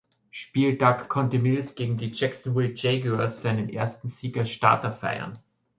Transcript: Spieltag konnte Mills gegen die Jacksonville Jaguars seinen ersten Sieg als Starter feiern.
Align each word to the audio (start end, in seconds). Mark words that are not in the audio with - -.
Spieltag 0.31 1.09
konnte 1.09 1.37
Mills 1.37 1.75
gegen 1.75 1.95
die 1.95 2.09
Jacksonville 2.09 2.73
Jaguars 2.75 3.43
seinen 3.43 3.69
ersten 3.69 4.07
Sieg 4.09 4.35
als 4.35 4.49
Starter 4.49 4.93
feiern. 4.93 5.37